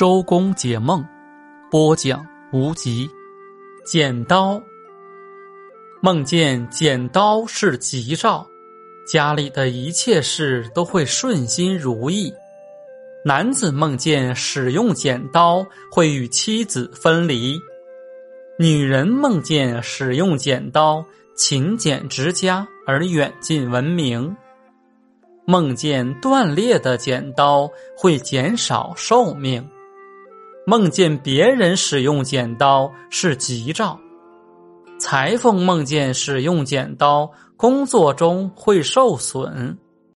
[0.00, 1.06] 周公解梦，
[1.70, 3.06] 播讲无极。
[3.84, 4.58] 剪刀，
[6.00, 8.48] 梦见剪刀是吉兆，
[9.06, 12.32] 家里的一切事都会顺心如意。
[13.26, 17.60] 男子梦见使用剪刀会与妻子分离，
[18.58, 21.04] 女人梦见使用剪刀
[21.36, 24.34] 勤俭持家而远近闻名。
[25.46, 29.62] 梦见断裂的剪刀会减少寿命，
[30.66, 33.98] 梦见别人使用剪刀是吉兆。
[34.98, 39.76] 裁缝梦见使用剪刀，工作中会受损。